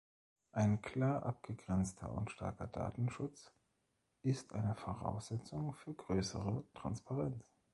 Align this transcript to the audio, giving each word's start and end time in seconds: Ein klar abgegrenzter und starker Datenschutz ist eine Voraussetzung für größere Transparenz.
Ein 0.51 0.81
klar 0.81 1.27
abgegrenzter 1.27 2.11
und 2.11 2.31
starker 2.31 2.65
Datenschutz 2.65 3.53
ist 4.23 4.51
eine 4.51 4.73
Voraussetzung 4.73 5.75
für 5.75 5.93
größere 5.93 6.63
Transparenz. 6.73 7.45